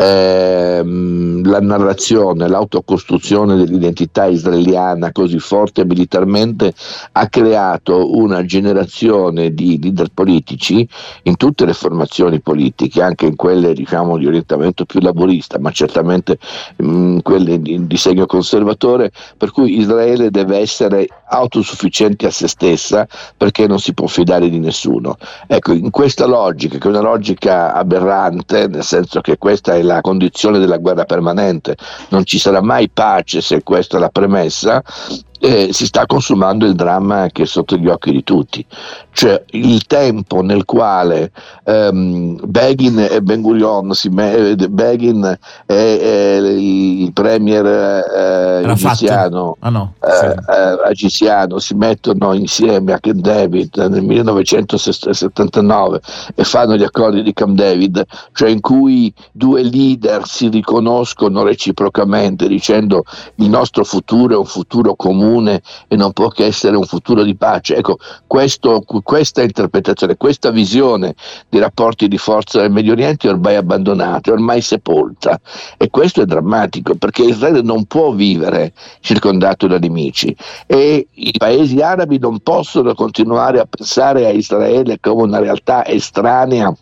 Ehm, 0.04 1.48
la 1.48 1.60
narrazione, 1.60 2.48
l'autocostruzione 2.48 3.56
dell'identità 3.56 4.26
israeliana 4.26 5.12
così 5.12 5.40
forte 5.40 5.86
militarmente 5.86 6.74
ha 7.14 7.28
creato 7.28 8.16
una 8.18 8.44
generazione 8.46 9.54
di 9.54 9.80
leader 9.82 10.10
politici 10.14 10.88
in 11.24 11.38
tutte 11.38 11.66
le 11.66 11.74
formazioni 11.74 12.40
politiche, 12.40 13.02
anche 13.02 13.26
in 13.26 13.36
quelle 13.36 13.74
diciamo, 13.74 14.18
di 14.18 14.28
orientamento 14.28 14.86
più 14.86 15.00
laborista, 15.00 15.60
ma 15.60 15.72
certamente 15.72 16.38
in 16.78 17.16
mm, 17.16 17.18
quelle 17.20 17.62
di, 17.62 17.86
di 17.86 17.98
segno 17.98 18.26
conservatore, 18.26 19.12
per 19.38 19.52
cui 19.52 19.80
Israele 19.80 20.32
deve 20.32 20.58
essere 20.58 21.08
autosufficiente 21.28 22.28
a 22.28 22.32
se 22.32 22.48
stessa 22.48 23.08
perché 23.36 23.68
non 23.68 23.80
si 23.80 23.94
può 23.94 24.08
fidare 24.08 24.50
di 24.50 24.60
nessuno. 24.60 25.18
Ecco, 25.48 25.74
in 25.74 25.90
questa 25.90 26.26
logica, 26.26 26.78
che 26.78 26.88
è 26.88 26.92
una 26.92 27.02
logica 27.02 27.74
aberrante, 27.74 28.68
nel 28.68 28.84
senso 28.84 29.22
che 29.22 29.38
questa 29.38 29.74
è 29.74 29.82
la 29.82 29.93
condizione 30.02 30.60
della 30.60 30.78
guerra 30.78 31.06
permanente, 31.06 31.76
non 32.10 32.26
ci 32.26 32.40
sarà 32.40 32.62
mai 32.62 32.90
pace 32.90 33.42
se 33.42 33.64
questa 33.64 33.98
è 33.98 34.00
la 34.00 34.10
premessa, 34.10 34.82
eh, 35.46 35.74
si 35.74 35.86
sta 35.86 36.06
consumando 36.06 36.66
il 36.66 36.74
dramma 36.74 37.28
che 37.30 37.44
è 37.44 37.46
sotto 37.46 37.76
gli 37.76 37.90
occhi 37.90 38.12
di 38.12 38.24
tutti, 38.24 38.66
cioè 39.12 39.44
il 39.48 39.86
tempo 39.88 40.42
nel 40.42 40.64
quale 40.64 41.32
ehm, 41.66 42.40
Begin 42.46 43.06
e 43.12 43.22
Ben 43.22 43.42
Gurion, 43.42 43.92
me- 44.12 44.56
Begin 44.56 45.38
e, 45.66 45.76
e, 45.76 46.38
il 46.38 47.12
premier 47.12 47.66
eh, 47.66 48.72
egiziano, 48.72 49.58
ah, 49.60 49.70
no. 49.70 49.96
eh, 50.00 50.90
egiziano 50.90 51.60
si 51.60 51.74
mettono 51.74 52.32
insieme 52.32 52.94
a 52.94 53.00
Camp 53.02 53.20
David 53.20 53.76
nel 53.90 54.02
1979 54.02 56.00
e 56.36 56.44
fanno 56.46 56.78
gli 56.78 56.84
accordi 56.84 57.22
di 57.22 57.34
Camp 57.34 57.56
David, 57.56 58.02
cioè 58.32 58.50
in 58.50 58.62
cui 58.62 59.14
due 59.34 59.62
leader 59.62 60.26
si 60.26 60.48
riconoscono 60.48 61.44
reciprocamente 61.44 62.48
dicendo 62.48 63.04
il 63.36 63.50
nostro 63.50 63.84
futuro 63.84 64.36
è 64.36 64.38
un 64.38 64.46
futuro 64.46 64.96
comune 64.96 65.32
comune 65.34 65.62
e 65.88 65.96
non 65.96 66.14
può 66.14 66.28
che 66.30 66.46
essere 66.46 66.76
un 66.76 66.84
futuro 66.84 67.24
di 67.24 67.36
pace. 67.36 67.76
Ecco, 67.76 67.98
questo, 68.28 68.84
questa 69.04 69.42
interpretazione, 69.42 70.16
questa 70.16 70.52
visione 70.52 71.16
dei 71.50 71.60
rapporti 71.60 72.08
di 72.08 72.18
forza 72.18 72.62
del 72.62 72.72
Medio 72.72 72.94
Oriente 72.94 73.28
è 73.28 73.32
ormai 73.32 73.56
abbandonata, 73.56 74.30
è 74.30 74.34
ormai 74.34 74.62
sepolta 74.62 75.40
e 75.78 75.90
questo 75.90 76.22
è 76.22 76.26
drammatico 76.26 76.96
perché 76.96 77.24
Israele 77.24 77.62
non 77.62 77.86
può 77.86 78.12
vivere 78.12 78.74
circondato 79.00 79.68
da 79.68 79.80
nemici 79.80 80.36
e 80.68 81.08
i 81.12 81.34
paesi 81.38 81.80
arabi 81.82 82.20
non 82.20 82.40
possono 82.40 82.94
continuare 82.94 83.60
a 83.60 83.66
pensare 83.66 84.26
a 84.26 84.30
Israele 84.30 85.00
come 85.00 85.24
una 85.24 85.40
realtà 85.40 85.86
estranea 85.86 86.74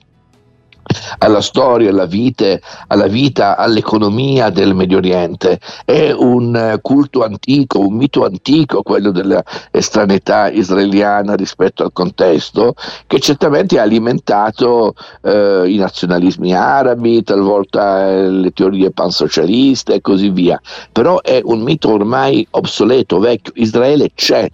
alla 1.20 1.42
storia, 1.42 1.90
alla 1.90 2.06
vita, 2.06 2.60
alla 2.88 3.08
vita, 3.08 3.58
all'economia 3.58 4.50
del 4.50 4.74
Medio 4.74 4.98
Oriente. 4.98 5.60
È 5.86 6.12
un 6.12 6.56
eh, 6.56 6.80
culto 6.82 7.24
antico, 7.24 7.80
un 7.80 7.96
mito 7.96 8.26
antico, 8.26 8.82
quello 8.82 9.12
dell'estranità 9.12 10.50
israeliana 10.50 11.36
rispetto 11.36 11.84
al 11.84 11.92
contesto, 11.94 12.76
che 13.08 13.20
certamente 13.20 13.80
ha 13.80 13.84
alimentato 13.84 14.94
eh, 15.22 15.64
i 15.68 15.78
nazionalismi 15.78 16.54
arabi, 16.54 17.24
talvolta 17.24 18.10
eh, 18.10 18.30
le 18.30 18.52
teorie 18.52 18.92
pansocialiste 18.92 19.96
e 19.96 20.02
così 20.02 20.30
via. 20.30 20.60
Però 20.92 21.22
è 21.22 21.42
un 21.44 21.62
mito 21.62 21.92
ormai 21.92 22.46
obsoleto, 22.52 23.20
vecchio. 23.20 23.54
Israele 23.56 24.12
c'è 24.14 24.50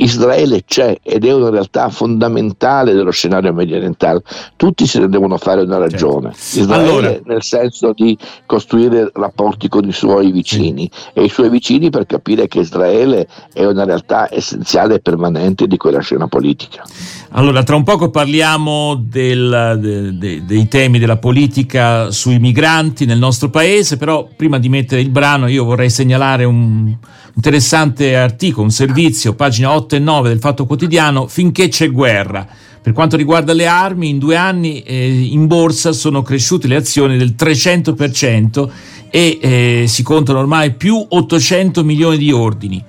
Israele 0.00 0.64
c'è 0.64 0.98
ed 1.02 1.24
è 1.24 1.32
una 1.32 1.50
realtà 1.50 1.88
fondamentale 1.88 2.92
dello 2.92 3.10
scenario 3.10 3.52
medio 3.52 3.76
orientale. 3.76 4.22
Tutti 4.56 4.86
se 4.86 5.00
ne 5.00 5.08
devono 5.08 5.36
fare 5.38 5.62
una 5.62 5.78
certo. 5.78 5.90
ragione. 5.90 6.32
Israele 6.52 6.88
allora. 6.88 7.20
nel 7.24 7.42
senso 7.42 7.92
di 7.94 8.16
costruire 8.46 9.10
rapporti 9.14 9.68
con 9.68 9.86
i 9.88 9.92
suoi 9.92 10.30
vicini 10.30 10.90
e 11.12 11.24
i 11.24 11.28
suoi 11.28 11.50
vicini 11.50 11.90
per 11.90 12.06
capire 12.06 12.46
che 12.46 12.60
Israele 12.60 13.26
è 13.52 13.64
una 13.64 13.84
realtà 13.84 14.28
essenziale 14.32 14.96
e 14.96 15.00
permanente 15.00 15.66
di 15.66 15.76
quella 15.76 16.00
scena 16.00 16.28
politica. 16.28 16.84
Allora, 17.30 17.62
tra 17.62 17.76
un 17.76 17.84
poco 17.84 18.10
parliamo 18.10 18.94
del, 18.94 19.78
de, 19.80 20.16
de, 20.16 20.44
dei 20.44 20.68
temi 20.68 20.98
della 20.98 21.18
politica 21.18 22.10
sui 22.10 22.38
migranti 22.38 23.04
nel 23.04 23.18
nostro 23.18 23.50
paese, 23.50 23.96
però 23.96 24.28
prima 24.34 24.58
di 24.58 24.68
mettere 24.68 25.00
il 25.00 25.10
brano 25.10 25.48
io 25.48 25.64
vorrei 25.64 25.90
segnalare 25.90 26.44
un 26.44 26.96
interessante 27.34 28.16
articolo, 28.16 28.64
un 28.64 28.72
servizio, 28.72 29.34
pagina 29.34 29.72
8 29.72 29.87
e 29.96 29.98
9 29.98 30.28
del 30.28 30.38
Fatto 30.38 30.66
Quotidiano, 30.66 31.26
finché 31.26 31.68
c'è 31.68 31.90
guerra. 31.90 32.46
Per 32.80 32.92
quanto 32.92 33.16
riguarda 33.16 33.52
le 33.52 33.66
armi, 33.66 34.08
in 34.08 34.18
due 34.18 34.36
anni 34.36 34.80
eh, 34.82 35.06
in 35.06 35.46
borsa 35.46 35.92
sono 35.92 36.22
cresciute 36.22 36.68
le 36.68 36.76
azioni 36.76 37.18
del 37.18 37.34
300% 37.38 38.68
e 39.10 39.38
eh, 39.40 39.84
si 39.86 40.02
contano 40.02 40.38
ormai 40.38 40.72
più 40.74 41.04
800 41.08 41.84
milioni 41.84 42.16
di 42.18 42.32
ordini. 42.32 42.82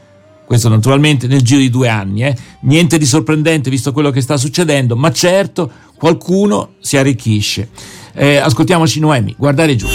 Questo 0.46 0.70
naturalmente 0.70 1.27
nel 1.27 1.41
giro 1.41 1.60
di 1.60 1.70
due 1.70 1.89
anni. 1.89 2.24
Eh. 2.24 2.36
Niente 2.62 2.98
di 2.98 3.06
sorprendente 3.06 3.70
visto 3.70 3.91
quello 3.91 4.10
che 4.10 4.22
sta 4.22 4.38
succedendo, 4.38 4.96
ma 4.96 5.12
certo 5.12 5.70
qualcuno 5.96 6.75
si 6.79 6.98
arricchisce. 6.98 7.70
Eh, 8.13 8.38
ascoltiamoci 8.38 9.00
Noemi, 9.00 9.36
guardare 9.38 9.75
giù. 9.75 9.88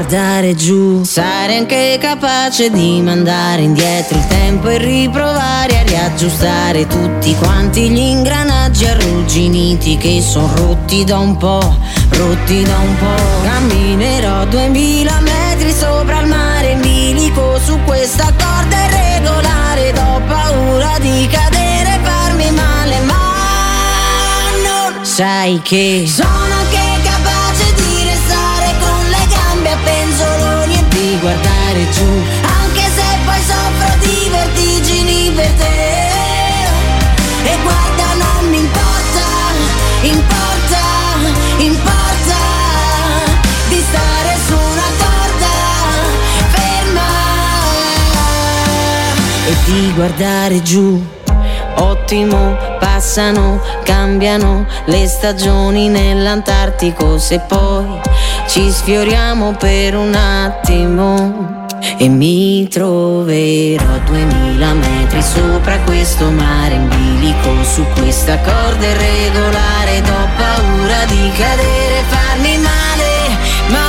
Guardare 0.00 0.54
giù. 0.54 1.04
Sarei 1.04 1.58
anche 1.58 1.98
capace 2.00 2.70
di 2.70 3.02
mandare 3.02 3.60
indietro 3.60 4.16
il 4.16 4.26
tempo 4.28 4.68
e 4.68 4.78
riprovare 4.78 5.80
a 5.80 5.82
riaggiustare 5.82 6.86
tutti 6.86 7.34
quanti 7.36 7.90
gli 7.90 7.98
ingranaggi 7.98 8.86
arrugginiti 8.86 9.98
che 9.98 10.22
sono 10.22 10.50
rotti 10.54 11.04
da 11.04 11.18
un 11.18 11.36
po', 11.36 11.76
rotti 12.12 12.62
da 12.62 12.78
un 12.78 12.96
po'. 12.96 13.42
Camminerò 13.42 14.46
duemila 14.46 15.20
metri 15.20 15.70
sopra 15.72 16.20
il 16.20 16.28
mare 16.28 16.70
in 16.70 16.80
bilico 16.80 17.58
su 17.62 17.78
questa 17.84 18.32
corda 18.38 18.76
irregolare. 18.86 19.92
Do 19.92 20.22
paura 20.26 20.98
di 20.98 21.28
cadere 21.30 21.94
e 21.94 21.98
farmi 22.02 22.50
male, 22.52 23.00
ma 23.00 24.94
non 24.94 25.04
sai 25.04 25.60
che 25.62 26.04
sono 26.06 26.39
guardare 31.20 31.88
giù. 31.90 32.08
Anche 32.62 32.84
se 32.94 33.04
poi 33.24 33.40
soffro 33.46 33.98
di 34.00 34.28
vertigini 34.30 35.30
per 35.34 35.52
te. 35.52 36.08
E 37.44 37.56
guarda 37.62 38.14
non 38.14 38.50
mi 38.50 38.58
importa, 38.58 39.26
importa, 40.02 40.82
importa 41.58 42.38
Di 43.68 43.84
stare 43.88 44.36
su 44.46 44.54
una 44.54 44.90
corda 44.98 45.54
ferma. 46.50 47.08
E 49.46 49.56
di 49.64 49.92
guardare 49.94 50.62
giù. 50.62 51.18
Ottimo, 51.76 52.56
passano, 52.78 53.60
cambiano 53.84 54.66
le 54.86 55.06
stagioni 55.06 55.88
nell'Antartico. 55.88 57.18
Se 57.18 57.38
poi 57.40 57.89
ci 58.50 58.68
sfioriamo 58.68 59.52
per 59.52 59.94
un 59.94 60.12
attimo 60.12 61.68
e 61.98 62.08
mi 62.08 62.66
troverò 62.66 63.84
a 63.94 63.98
duemila 63.98 64.72
metri 64.72 65.22
sopra 65.22 65.78
questo 65.86 66.28
mare 66.30 66.74
in 66.74 66.88
bilico. 66.88 67.62
Su 67.62 67.84
questa 67.94 68.36
corda 68.38 68.86
irregolare 68.88 70.02
do 70.02 70.28
paura 70.36 71.04
di 71.04 71.30
cadere 71.38 71.98
e 72.00 72.04
farmi 72.08 72.58
male 72.58 73.38
ma 73.68 73.88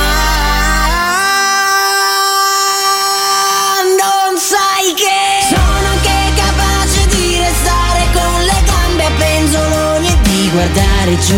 non 3.98 4.38
sai 4.38 4.94
che 4.94 5.42
sono 5.50 5.88
anche 5.90 6.40
capace 6.40 7.06
di 7.08 7.36
restare 7.36 8.06
con 8.12 8.42
le 8.44 8.62
gambe. 8.64 9.04
A 9.06 9.10
penzoloni 9.18 10.06
e 10.06 10.16
di 10.22 10.50
guardare 10.52 11.18
giù 11.18 11.34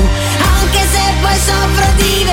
anche 0.61 0.81
se 0.93 1.01
poi 1.23 1.39
soffro 1.39 1.87
di 1.97 2.25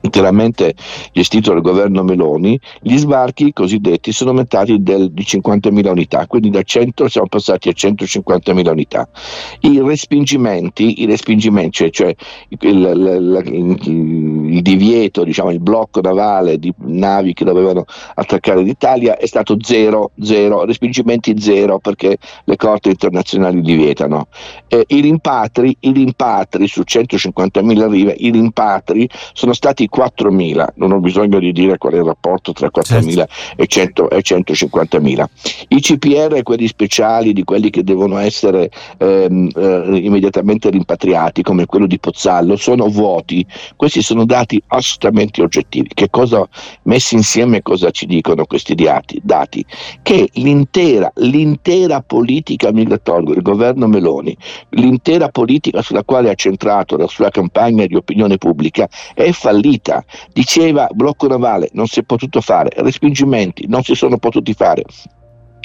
interamente 0.00 0.74
gestito 1.12 1.52
dal 1.52 1.62
governo 1.62 2.02
Meloni, 2.02 2.58
gli 2.80 2.96
sbarchi 2.96 3.52
cosiddetti 3.52 4.12
sono 4.12 4.30
aumentati 4.30 4.82
del, 4.82 5.12
di 5.12 5.22
50.000 5.22 5.88
unità, 5.88 6.26
quindi 6.26 6.50
da 6.50 6.62
100 6.62 7.08
siamo 7.08 7.28
passati 7.28 7.68
a 7.68 7.72
150.000 7.72 8.70
unità. 8.70 9.08
I 9.60 9.80
respingimenti, 9.80 11.02
i 11.02 11.06
respingimenti 11.06 11.76
cioè, 11.78 11.90
cioè 11.90 12.14
il, 12.48 12.60
il, 12.60 13.42
il, 13.46 14.52
il, 14.54 14.62
divieto, 14.62 15.24
diciamo, 15.24 15.50
il 15.50 15.60
blocco 15.60 16.00
navale 16.00 16.58
di 16.58 16.72
navi 16.78 17.34
che 17.34 17.44
dovevano 17.44 17.84
attaccare 18.14 18.62
l'Italia 18.62 19.16
è 19.16 19.26
stato 19.26 19.56
zero, 19.60 20.12
zero, 20.20 20.64
respingimenti 20.64 21.40
zero 21.40 21.78
perché 21.78 22.16
le 22.44 22.56
corte 22.56 22.90
internazionali 22.90 23.62
li 23.62 23.76
vietano. 23.76 24.28
Eh, 24.68 24.84
I 24.88 25.00
rimpatri, 25.00 25.76
i 25.80 25.92
rimpatri 25.92 26.66
su 26.66 26.82
150.000 26.84 27.80
arrive, 27.80 28.14
i 28.16 28.30
rimpatri 28.30 29.08
sono 29.32 29.52
stati 29.52 29.87
4.000, 29.94 30.66
non 30.76 30.92
ho 30.92 31.00
bisogno 31.00 31.38
di 31.38 31.52
dire 31.52 31.78
qual 31.78 31.94
è 31.94 31.96
il 31.96 32.04
rapporto 32.04 32.52
tra 32.52 32.70
4.000 32.74 33.14
certo. 33.16 33.30
e, 33.56 33.66
100, 33.66 34.10
e 34.10 34.18
150.000. 34.18 35.24
I 35.68 35.80
CPR, 35.80 36.42
quelli 36.42 36.66
speciali 36.66 37.32
di 37.32 37.44
quelli 37.44 37.70
che 37.70 37.82
devono 37.82 38.18
essere 38.18 38.70
ehm, 38.98 39.50
eh, 39.54 39.96
immediatamente 39.96 40.70
rimpatriati, 40.70 41.42
come 41.42 41.66
quello 41.66 41.86
di 41.86 41.98
Pozzallo, 41.98 42.56
sono 42.56 42.88
vuoti. 42.88 43.44
Questi 43.76 44.02
sono 44.02 44.24
dati 44.24 44.62
assolutamente 44.68 45.42
oggettivi. 45.42 45.90
Che 45.94 46.10
cosa 46.10 46.46
messi 46.82 47.14
insieme 47.14 47.62
cosa 47.62 47.90
ci 47.90 48.06
dicono 48.06 48.44
questi 48.46 48.74
dati? 48.74 49.20
dati? 49.22 49.64
Che 50.02 50.28
l'intera, 50.34 51.10
l'intera 51.16 52.02
politica 52.02 52.72
migratoria 52.72 53.34
del 53.34 53.42
governo 53.42 53.86
Meloni, 53.86 54.36
l'intera 54.70 55.28
politica 55.28 55.82
sulla 55.82 56.04
quale 56.04 56.30
ha 56.30 56.34
centrato 56.34 56.96
la 56.96 57.06
sua 57.06 57.30
campagna 57.30 57.86
di 57.86 57.94
opinione 57.94 58.38
pubblica 58.38 58.88
è 59.14 59.30
fallita 59.32 59.77
vita. 59.78 60.04
Diceva 60.32 60.88
blocco 60.92 61.28
navale, 61.28 61.70
non 61.72 61.86
si 61.86 62.00
è 62.00 62.02
potuto 62.02 62.40
fare, 62.40 62.70
respingimenti 62.76 63.66
non 63.68 63.82
si 63.82 63.94
sono 63.94 64.18
potuti 64.18 64.52
fare. 64.52 64.84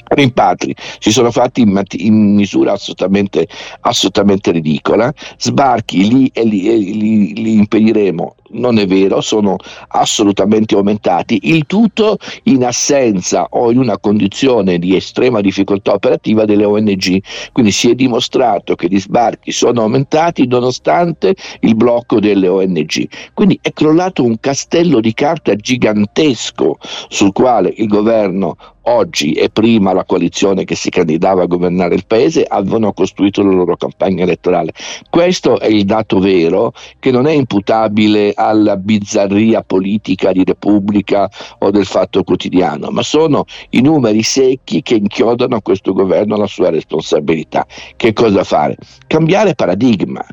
Rimpatri 0.06 0.74
si 0.98 1.10
sono 1.10 1.30
fatti 1.30 1.62
in, 1.62 1.82
in 1.92 2.34
misura 2.34 2.72
assolutamente, 2.72 3.48
assolutamente, 3.80 4.50
ridicola, 4.50 5.12
sbarchi 5.38 6.06
lì, 6.06 6.30
e 6.32 6.44
li, 6.44 7.32
li 7.34 7.54
impediremo 7.54 8.34
non 8.50 8.78
è 8.78 8.86
vero, 8.86 9.20
sono 9.20 9.56
assolutamente 9.88 10.74
aumentati, 10.74 11.40
il 11.44 11.66
tutto 11.66 12.18
in 12.44 12.64
assenza 12.64 13.46
o 13.50 13.70
in 13.70 13.78
una 13.78 13.98
condizione 13.98 14.78
di 14.78 14.96
estrema 14.96 15.40
difficoltà 15.40 15.92
operativa 15.92 16.44
delle 16.44 16.64
ONG. 16.64 17.22
Quindi 17.52 17.72
si 17.72 17.90
è 17.90 17.94
dimostrato 17.94 18.74
che 18.74 18.88
gli 18.88 19.00
sbarchi 19.00 19.52
sono 19.52 19.82
aumentati 19.82 20.46
nonostante 20.46 21.34
il 21.60 21.74
blocco 21.74 22.20
delle 22.20 22.48
ONG. 22.48 23.08
Quindi 23.32 23.58
è 23.62 23.72
crollato 23.72 24.24
un 24.24 24.38
castello 24.40 25.00
di 25.00 25.14
carta 25.14 25.54
gigantesco 25.54 26.78
sul 27.08 27.32
quale 27.32 27.72
il 27.76 27.86
governo 27.86 28.56
oggi 28.86 29.32
e 29.32 29.50
prima 29.50 29.92
la 29.92 30.04
coalizione 30.04 30.64
che 30.64 30.74
si 30.74 30.90
candidava 30.90 31.42
a 31.42 31.46
governare 31.46 31.94
il 31.94 32.06
paese 32.06 32.44
avevano 32.44 32.92
costruito 32.92 33.42
la 33.42 33.52
loro 33.52 33.76
campagna 33.76 34.24
elettorale. 34.24 34.72
Questo 35.08 35.58
è 35.58 35.66
il 35.66 35.84
dato 35.84 36.18
vero 36.18 36.72
che 36.98 37.10
non 37.10 37.26
è 37.26 37.32
imputabile 37.32 38.32
alla 38.34 38.76
bizzarria 38.76 39.62
politica 39.62 40.32
di 40.32 40.44
Repubblica 40.44 41.30
o 41.58 41.70
del 41.70 41.86
Fatto 41.86 42.22
Quotidiano, 42.22 42.90
ma 42.90 43.02
sono 43.02 43.44
i 43.70 43.80
numeri 43.80 44.22
secchi 44.22 44.82
che 44.82 44.94
inchiodano 44.94 45.60
questo 45.60 45.92
governo 45.92 46.34
alla 46.34 46.46
sua 46.46 46.70
responsabilità. 46.70 47.66
Che 47.96 48.12
cosa 48.12 48.44
fare? 48.44 48.76
Cambiare 49.06 49.54
paradigma. 49.54 50.24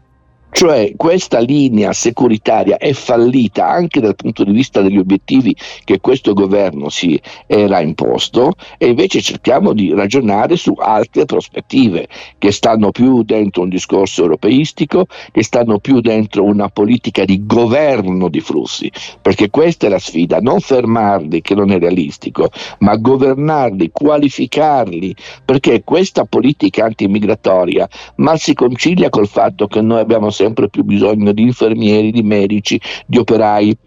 Cioè 0.53 0.93
questa 0.97 1.39
linea 1.39 1.93
securitaria 1.93 2.77
è 2.77 2.91
fallita 2.91 3.67
anche 3.67 4.01
dal 4.01 4.15
punto 4.15 4.43
di 4.43 4.51
vista 4.51 4.81
degli 4.81 4.97
obiettivi 4.97 5.55
che 5.85 5.99
questo 5.99 6.33
governo 6.33 6.89
si 6.89 7.19
era 7.47 7.79
imposto 7.79 8.53
e 8.77 8.87
invece 8.87 9.21
cerchiamo 9.21 9.73
di 9.73 9.93
ragionare 9.93 10.57
su 10.57 10.73
altre 10.77 11.25
prospettive 11.25 12.07
che 12.37 12.51
stanno 12.51 12.91
più 12.91 13.23
dentro 13.23 13.63
un 13.63 13.69
discorso 13.69 14.23
europeistico, 14.23 15.05
che 15.31 15.41
stanno 15.41 15.79
più 15.79 16.01
dentro 16.01 16.43
una 16.43 16.67
politica 16.67 17.23
di 17.23 17.45
governo 17.45 18.27
di 18.27 18.41
flussi, 18.41 18.91
perché 19.21 19.49
questa 19.49 19.87
è 19.87 19.89
la 19.89 19.99
sfida, 19.99 20.39
non 20.39 20.59
fermarli 20.59 21.41
che 21.41 21.55
non 21.55 21.71
è 21.71 21.79
realistico, 21.79 22.49
ma 22.79 22.97
governarli, 22.97 23.89
qualificarli, 23.91 25.15
perché 25.45 25.83
questa 25.83 26.25
politica 26.25 26.85
antimigratoria 26.85 27.87
mal 28.15 28.37
si 28.37 28.53
concilia 28.53 29.09
col 29.09 29.27
fatto 29.27 29.67
che 29.67 29.81
noi 29.81 30.01
abbiamo 30.01 30.29
più 30.69 30.83
bisogno 30.83 31.31
di 31.31 31.43
infermieri, 31.43 32.11
di 32.11 32.23
medici, 32.23 32.79
di 33.05 33.17
operai 33.17 33.77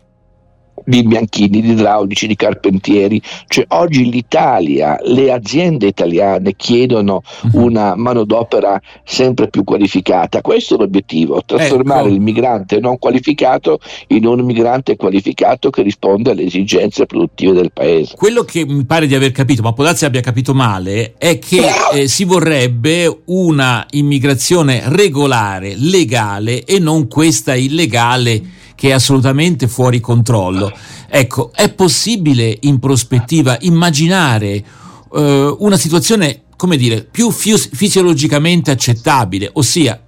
di 0.85 1.03
bianchini, 1.03 1.61
di 1.61 1.71
idraulici, 1.71 2.27
di 2.27 2.37
carpentieri. 2.37 3.21
Cioè, 3.47 3.65
oggi 3.69 4.09
l'Italia, 4.11 4.99
le 5.03 5.33
aziende 5.33 5.87
italiane 5.87 6.55
chiedono 6.57 7.23
uh-huh. 7.43 7.65
una 7.65 7.95
manodopera 7.97 8.81
sempre 9.05 9.49
più 9.49 9.65
qualificata. 9.65 10.41
Questo 10.41 10.75
è 10.75 10.79
l'obiettivo, 10.79 11.43
trasformare 11.45 12.07
ecco. 12.07 12.15
il 12.15 12.21
migrante 12.21 12.81
non 12.81 12.99
qualificato 12.99 13.79
in 14.09 14.27
un 14.27 14.41
migrante 14.41 14.97
qualificato 14.97 15.71
che 15.71 15.83
risponde 15.83 16.31
alle 16.31 16.45
esigenze 16.45 17.07
produttive 17.07 17.53
del 17.53 17.73
paese. 17.73 18.15
Quello 18.17 18.43
che 18.43 18.65
mi 18.67 18.85
pare 18.85 19.07
di 19.07 19.15
aver 19.15 19.33
capito, 19.33 19.63
ma 19.63 19.73
può 19.73 19.85
darsi 19.85 20.05
abbia 20.05 20.21
capito 20.21 20.55
male, 20.55 21.15
è 21.19 21.39
che 21.39 21.63
eh, 21.93 22.09
si 22.09 22.25
vorrebbe 22.25 23.23
una 23.27 23.87
immigrazione 23.91 24.83
regolare, 24.87 25.75
legale 25.77 26.65
e 26.65 26.79
non 26.79 27.09
questa 27.09 27.55
illegale 27.55 28.63
che 28.85 28.91
è 28.91 28.93
assolutamente 28.93 29.67
fuori 29.67 29.99
controllo. 29.99 30.71
Ecco, 31.09 31.53
è 31.55 31.73
possibile 31.73 32.55
in 32.61 32.79
prospettiva 32.79 33.57
immaginare 33.63 34.63
eh, 35.11 35.57
una 35.59 35.79
situazione, 35.79 36.43
come 36.55 36.77
dire, 36.77 37.03
più 37.03 37.31
fis- 37.31 37.71
fisiologicamente 37.73 38.71
accettabile, 38.71 39.49
ossia 39.55 39.99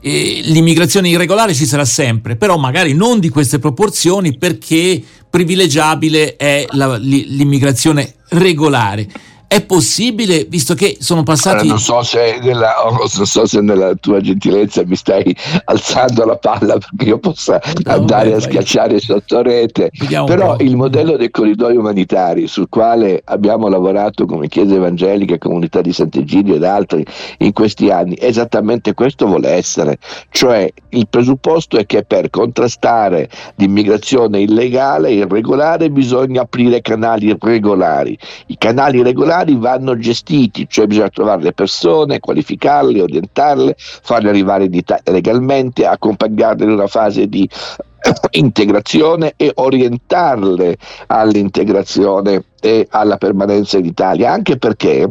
eh, 0.00 0.40
l'immigrazione 0.46 1.10
irregolare 1.10 1.54
ci 1.54 1.64
sarà 1.64 1.84
sempre, 1.84 2.34
però 2.34 2.56
magari 2.56 2.92
non 2.92 3.20
di 3.20 3.28
queste 3.28 3.60
proporzioni 3.60 4.36
perché 4.36 5.00
privilegiabile 5.30 6.34
è 6.34 6.66
la, 6.70 6.96
l'immigrazione 6.96 8.14
regolare. 8.30 9.06
È 9.52 9.62
possibile, 9.66 10.46
visto 10.48 10.72
che 10.72 10.96
sono 10.98 11.24
passati... 11.24 11.68
Allora, 11.68 11.72
non, 11.72 11.78
so 11.78 12.02
se 12.02 12.38
nella, 12.42 12.74
non 12.88 13.26
so 13.26 13.44
se 13.44 13.60
nella 13.60 13.94
tua 13.96 14.22
gentilezza 14.22 14.82
mi 14.86 14.96
stai 14.96 15.36
alzando 15.66 16.24
la 16.24 16.36
palla 16.36 16.78
perché 16.78 17.04
io 17.04 17.18
possa 17.18 17.60
no, 17.84 17.92
andare 17.92 18.30
beh, 18.30 18.36
a 18.36 18.40
schiacciare 18.40 18.98
sotto 18.98 19.42
rete, 19.42 19.90
però 20.08 20.56
il 20.60 20.74
modello 20.74 21.18
dei 21.18 21.30
corridoi 21.30 21.76
umanitari 21.76 22.46
sul 22.46 22.70
quale 22.70 23.20
abbiamo 23.26 23.68
lavorato 23.68 24.24
come 24.24 24.48
Chiesa 24.48 24.74
Evangelica, 24.76 25.36
Comunità 25.36 25.82
di 25.82 25.92
Sant'Egidio 25.92 26.54
ed 26.54 26.64
altri 26.64 27.04
in 27.38 27.52
questi 27.52 27.90
anni, 27.90 28.16
esattamente 28.18 28.94
questo 28.94 29.26
vuole 29.26 29.50
essere, 29.50 29.98
cioè 30.30 30.72
il 30.88 31.08
presupposto 31.08 31.76
è 31.76 31.84
che 31.84 32.04
per 32.04 32.30
contrastare 32.30 33.28
l'immigrazione 33.56 34.40
illegale 34.40 35.10
e 35.10 35.16
irregolare 35.16 35.90
bisogna 35.90 36.40
aprire 36.40 36.80
canali 36.80 37.36
regolari. 37.38 38.16
I 38.46 38.56
canali 38.56 39.02
regolari 39.02 39.40
familiari 39.42 39.56
vanno 39.56 39.98
gestiti, 39.98 40.66
cioè 40.68 40.86
bisogna 40.86 41.08
trovare 41.08 41.42
le 41.42 41.52
persone, 41.52 42.20
qualificarle, 42.20 43.02
orientarle, 43.02 43.74
farle 43.76 44.28
arrivare 44.28 44.64
in 44.64 44.74
Italia 44.74 45.12
legalmente, 45.12 45.86
accompagnarle 45.86 46.64
in 46.64 46.70
una 46.70 46.86
fase 46.86 47.26
di 47.26 47.48
integrazione 48.30 49.34
e 49.36 49.52
orientarle 49.54 50.76
all'integrazione 51.08 52.44
e 52.60 52.86
alla 52.90 53.16
permanenza 53.16 53.78
in 53.78 53.84
Italia, 53.84 54.32
anche 54.32 54.56
perché 54.56 55.08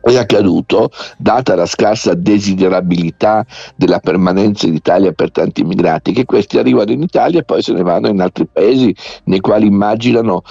è 0.00 0.16
accaduto, 0.16 0.90
data 1.16 1.54
la 1.54 1.64
scarsa 1.64 2.12
desiderabilità 2.12 3.46
della 3.74 4.00
permanenza 4.00 4.66
in 4.66 4.74
Italia 4.74 5.12
per 5.12 5.30
tanti 5.30 5.62
immigrati, 5.62 6.12
che 6.12 6.26
questi 6.26 6.58
arrivano 6.58 6.92
in 6.92 7.00
Italia 7.00 7.40
e 7.40 7.44
poi 7.44 7.62
se 7.62 7.72
ne 7.72 7.82
vanno 7.82 8.08
in 8.08 8.20
altri 8.20 8.46
paesi 8.46 8.94
nei 9.24 9.40
quali 9.40 9.66
immaginano 9.66 10.42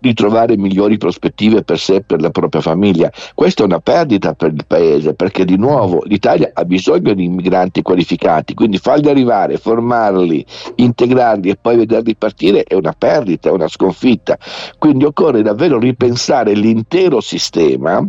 di 0.00 0.14
trovare 0.14 0.56
migliori 0.56 0.98
prospettive 0.98 1.62
per 1.62 1.78
sé 1.78 1.96
e 1.96 2.02
per 2.02 2.20
la 2.20 2.30
propria 2.30 2.60
famiglia. 2.60 3.10
Questa 3.34 3.62
è 3.62 3.66
una 3.66 3.80
perdita 3.80 4.34
per 4.34 4.52
il 4.52 4.64
paese 4.66 5.14
perché 5.14 5.44
di 5.44 5.56
nuovo 5.56 6.02
l'Italia 6.04 6.50
ha 6.52 6.64
bisogno 6.64 7.14
di 7.14 7.24
immigranti 7.24 7.82
qualificati, 7.82 8.54
quindi 8.54 8.78
farli 8.78 9.08
arrivare, 9.08 9.56
formarli, 9.56 10.44
integrarli 10.76 11.50
e 11.50 11.58
poi 11.60 11.76
vederli 11.76 12.14
partire 12.16 12.64
è 12.64 12.74
una 12.74 12.94
perdita, 12.96 13.48
è 13.48 13.52
una 13.52 13.68
sconfitta. 13.68 14.38
Quindi 14.78 15.04
occorre 15.04 15.42
davvero 15.42 15.78
ripensare 15.78 16.52
l'intero 16.54 17.20
sistema 17.20 18.06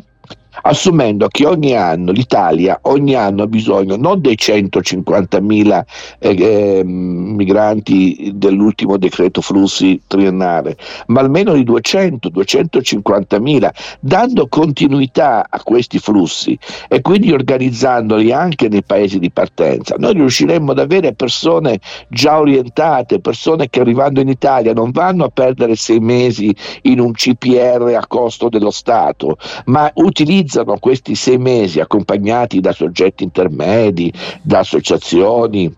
assumendo 0.61 1.27
che 1.27 1.45
ogni 1.45 1.75
anno 1.75 2.11
l'Italia 2.11 2.79
ogni 2.83 3.15
anno 3.15 3.43
ha 3.43 3.47
bisogno 3.47 3.95
non 3.95 4.21
dei 4.21 4.37
150.000 4.39 5.83
eh, 6.19 6.29
eh, 6.29 6.83
migranti 6.83 8.31
dell'ultimo 8.33 8.97
decreto 8.97 9.41
flussi 9.41 10.01
triennale, 10.07 10.77
ma 11.07 11.21
almeno 11.21 11.53
di 11.53 11.63
200-250.000, 11.63 13.69
dando 13.99 14.47
continuità 14.47 15.47
a 15.49 15.61
questi 15.63 15.99
flussi 15.99 16.57
e 16.87 17.01
quindi 17.01 17.31
organizzandoli 17.31 18.31
anche 18.31 18.67
nei 18.67 18.83
paesi 18.83 19.19
di 19.19 19.31
partenza. 19.31 19.95
Noi 19.97 20.13
riusciremmo 20.13 20.71
ad 20.71 20.79
avere 20.79 21.13
persone 21.13 21.79
già 22.07 22.39
orientate, 22.39 23.19
persone 23.19 23.69
che 23.69 23.79
arrivando 23.79 24.21
in 24.21 24.29
Italia 24.29 24.73
non 24.73 24.91
vanno 24.91 25.25
a 25.25 25.29
perdere 25.29 25.75
sei 25.75 25.99
mesi 25.99 26.55
in 26.83 26.99
un 26.99 27.11
CPR 27.11 27.93
a 27.95 28.05
costo 28.07 28.49
dello 28.49 28.71
Stato, 28.71 29.37
ma 29.65 29.91
utilizzano 29.95 30.48
utilizzano 30.49 30.77
questi 30.79 31.13
sei 31.13 31.37
mesi 31.37 31.79
accompagnati 31.79 32.59
da 32.59 32.73
soggetti 32.73 33.23
intermedi, 33.23 34.11
da 34.41 34.59
associazioni, 34.59 35.71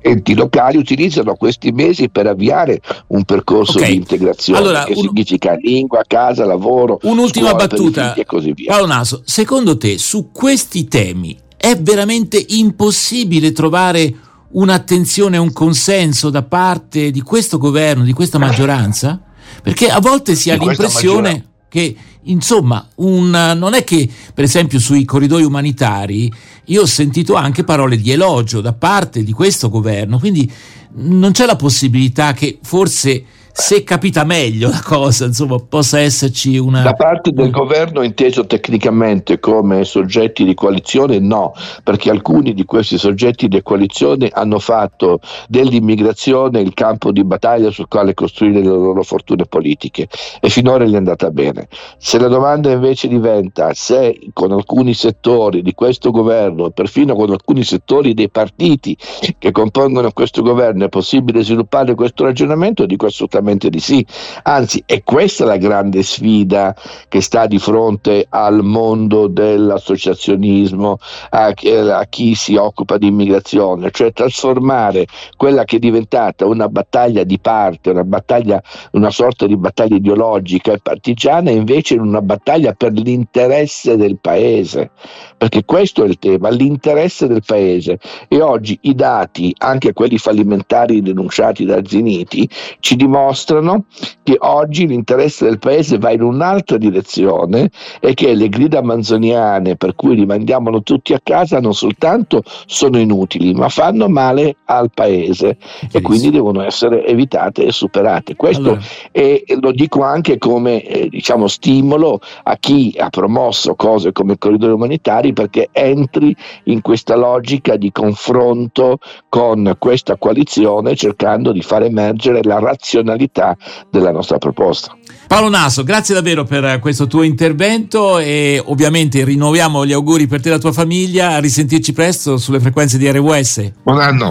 enti 0.00 0.34
locali 0.34 0.78
utilizzano 0.78 1.34
questi 1.34 1.70
mesi 1.70 2.08
per 2.08 2.26
avviare 2.26 2.80
un 3.08 3.24
percorso 3.24 3.76
okay. 3.76 3.90
di 3.90 3.96
integrazione 3.96 4.58
allora, 4.58 4.84
che 4.84 4.94
un... 4.96 5.02
significa 5.02 5.54
lingua, 5.54 6.02
casa, 6.06 6.46
lavoro, 6.46 6.98
un'ultima 7.02 7.50
scuola, 7.50 7.66
battuta 7.66 8.14
e 8.14 8.24
così 8.24 8.52
via. 8.52 8.72
Paolo 8.72 8.86
Naso, 8.86 9.22
secondo 9.24 9.76
te 9.76 9.98
su 9.98 10.30
questi 10.32 10.88
temi 10.88 11.38
è 11.56 11.76
veramente 11.76 12.42
impossibile 12.48 13.52
trovare 13.52 14.12
un'attenzione, 14.52 15.36
un 15.36 15.52
consenso 15.52 16.30
da 16.30 16.42
parte 16.42 17.10
di 17.10 17.20
questo 17.20 17.58
governo, 17.58 18.04
di 18.04 18.12
questa 18.12 18.38
maggioranza? 18.38 19.20
Perché 19.62 19.88
a 19.88 20.00
volte 20.00 20.34
si 20.34 20.50
ha 20.50 20.56
l'impressione 20.56 21.51
che 21.72 21.96
insomma 22.24 22.86
un, 22.96 23.30
non 23.56 23.72
è 23.72 23.82
che 23.82 24.06
per 24.34 24.44
esempio 24.44 24.78
sui 24.78 25.06
corridoi 25.06 25.42
umanitari 25.42 26.30
io 26.66 26.82
ho 26.82 26.86
sentito 26.86 27.34
anche 27.34 27.64
parole 27.64 27.96
di 27.96 28.10
elogio 28.10 28.60
da 28.60 28.74
parte 28.74 29.24
di 29.24 29.32
questo 29.32 29.70
governo, 29.70 30.18
quindi 30.18 30.52
non 30.96 31.32
c'è 31.32 31.46
la 31.46 31.56
possibilità 31.56 32.34
che 32.34 32.58
forse 32.62 33.24
se 33.52 33.84
capita 33.84 34.24
meglio 34.24 34.70
la 34.70 34.82
cosa, 34.82 35.26
insomma, 35.26 35.58
possa 35.58 36.00
esserci 36.00 36.56
una... 36.56 36.80
Da 36.80 36.94
parte 36.94 37.32
del 37.32 37.50
governo 37.50 38.02
inteso 38.02 38.46
tecnicamente 38.46 39.38
come 39.40 39.84
soggetti 39.84 40.44
di 40.44 40.54
coalizione 40.54 41.18
no, 41.18 41.52
perché 41.84 42.08
alcuni 42.08 42.54
di 42.54 42.64
questi 42.64 42.96
soggetti 42.96 43.48
di 43.48 43.62
coalizione 43.62 44.30
hanno 44.32 44.58
fatto 44.58 45.20
dell'immigrazione 45.48 46.60
il 46.60 46.72
campo 46.72 47.12
di 47.12 47.22
battaglia 47.24 47.70
sul 47.70 47.88
quale 47.88 48.14
costruire 48.14 48.60
le 48.60 48.68
loro 48.68 49.02
fortune 49.02 49.44
politiche 49.44 50.08
e 50.40 50.48
finora 50.48 50.84
gli 50.84 50.94
è 50.94 50.96
andata 50.96 51.30
bene. 51.30 51.68
Se 51.98 52.18
la 52.18 52.28
domanda 52.28 52.70
invece 52.70 53.06
diventa 53.06 53.74
se 53.74 54.18
con 54.32 54.52
alcuni 54.52 54.94
settori 54.94 55.60
di 55.60 55.74
questo 55.74 56.10
governo, 56.10 56.70
perfino 56.70 57.14
con 57.14 57.30
alcuni 57.30 57.64
settori 57.64 58.14
dei 58.14 58.30
partiti 58.30 58.96
che 59.38 59.50
compongono 59.50 60.10
questo 60.12 60.40
governo, 60.40 60.86
è 60.86 60.88
possibile 60.88 61.44
sviluppare 61.44 61.94
questo 61.94 62.24
ragionamento, 62.24 62.86
dico 62.86 63.06
assolutamente 63.06 63.40
assolutamente 63.42 63.68
di 63.68 63.80
sì. 63.80 64.04
Anzi, 64.44 64.82
è 64.86 65.02
questa 65.02 65.44
la 65.44 65.56
grande 65.56 66.02
sfida 66.02 66.74
che 67.08 67.20
sta 67.20 67.46
di 67.46 67.58
fronte 67.58 68.26
al 68.28 68.62
mondo 68.62 69.26
dell'associazionismo, 69.26 70.98
a, 71.30 71.52
a 71.52 72.04
chi 72.08 72.34
si 72.34 72.56
occupa 72.56 72.96
di 72.96 73.08
immigrazione, 73.08 73.90
cioè 73.90 74.12
trasformare 74.12 75.06
quella 75.36 75.64
che 75.64 75.76
è 75.76 75.78
diventata 75.78 76.46
una 76.46 76.68
battaglia 76.68 77.24
di 77.24 77.38
parte, 77.38 77.90
una 77.90 78.04
battaglia, 78.04 78.62
una 78.92 79.10
sorta 79.10 79.46
di 79.46 79.56
battaglia 79.56 79.96
ideologica 79.96 80.72
e 80.72 80.78
partigiana, 80.78 81.50
invece 81.50 81.94
in 81.94 82.00
una 82.00 82.22
battaglia 82.22 82.72
per 82.72 82.92
l'interesse 82.92 83.96
del 83.96 84.18
paese. 84.20 84.90
Perché 85.36 85.64
questo 85.64 86.04
è 86.04 86.06
il 86.06 86.18
tema, 86.18 86.50
l'interesse 86.50 87.26
del 87.26 87.42
paese. 87.44 87.98
E 88.28 88.40
oggi 88.40 88.78
i 88.82 88.94
dati, 88.94 89.52
anche 89.58 89.92
quelli 89.92 90.16
fallimentari 90.16 91.02
denunciati 91.02 91.64
da 91.64 91.80
Ziniti, 91.84 92.48
ci 92.78 92.94
dimostrano 92.94 93.31
dimostrano 93.32 93.84
che 94.22 94.36
oggi 94.38 94.86
l'interesse 94.86 95.46
del 95.46 95.58
paese 95.58 95.98
va 95.98 96.10
in 96.12 96.22
un'altra 96.22 96.76
direzione 96.76 97.70
e 98.00 98.14
che 98.14 98.34
le 98.34 98.48
grida 98.48 98.82
manzoniane 98.82 99.76
per 99.76 99.94
cui 99.94 100.14
rimandiamolo 100.14 100.82
tutti 100.82 101.14
a 101.14 101.20
casa 101.22 101.60
non 101.60 101.74
soltanto 101.74 102.42
sono 102.66 102.98
inutili, 102.98 103.54
ma 103.54 103.68
fanno 103.68 104.08
male 104.08 104.56
al 104.66 104.90
paese 104.92 105.56
e 105.90 106.00
quindi 106.02 106.30
devono 106.30 106.62
essere 106.62 107.04
evitate 107.06 107.64
e 107.64 107.72
superate. 107.72 108.36
Questo 108.36 108.72
allora. 108.72 108.82
è, 109.10 109.42
lo 109.60 109.72
dico 109.72 110.02
anche 110.02 110.38
come 110.38 110.82
eh, 110.82 111.08
diciamo, 111.08 111.48
stimolo 111.48 112.20
a 112.44 112.56
chi 112.58 112.94
ha 112.98 113.08
promosso 113.08 113.74
cose 113.74 114.12
come 114.12 114.34
i 114.34 114.38
corridoi 114.38 114.72
umanitari 114.72 115.32
perché 115.32 115.68
entri 115.72 116.34
in 116.64 116.80
questa 116.82 117.16
logica 117.16 117.76
di 117.76 117.90
confronto 117.90 118.98
con 119.28 119.74
questa 119.78 120.16
coalizione 120.16 120.94
cercando 120.94 121.52
di 121.52 121.62
far 121.62 121.82
emergere 121.82 122.42
la 122.42 122.58
razionalità 122.58 123.21
qualità 123.22 123.56
della 123.90 124.10
nostra 124.10 124.38
proposta. 124.38 124.96
Paolo 125.26 125.48
Naso, 125.48 125.84
grazie 125.84 126.14
davvero 126.14 126.44
per 126.44 126.78
questo 126.80 127.06
tuo 127.06 127.22
intervento 127.22 128.18
e 128.18 128.62
ovviamente 128.64 129.24
rinnoviamo 129.24 129.86
gli 129.86 129.92
auguri 129.92 130.26
per 130.26 130.40
te 130.40 130.48
e 130.48 130.52
la 130.52 130.58
tua 130.58 130.72
famiglia, 130.72 131.30
a 131.30 131.38
risentirci 131.38 131.92
presto 131.92 132.36
sulle 132.36 132.60
frequenze 132.60 132.98
di 132.98 133.10
RWS. 133.10 133.72
Buon 133.82 134.00
anno. 134.00 134.30